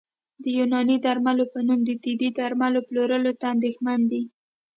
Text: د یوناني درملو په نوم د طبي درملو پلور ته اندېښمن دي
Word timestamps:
د 0.43 0.45
یوناني 0.57 0.97
درملو 1.05 1.45
په 1.53 1.59
نوم 1.67 1.79
د 1.85 1.89
طبي 2.03 2.29
درملو 2.39 2.79
پلور 2.87 3.09
ته 3.39 3.45
اندېښمن 3.53 3.99
دي 4.11 4.23